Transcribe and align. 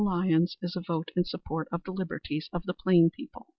Lyons 0.03 0.57
is 0.63 0.75
a 0.75 0.81
vote 0.81 1.11
in 1.15 1.25
support 1.25 1.67
of 1.71 1.83
the 1.83 1.91
liberties 1.91 2.49
of 2.51 2.63
the 2.63 2.73
plain 2.73 3.11
people." 3.11 3.45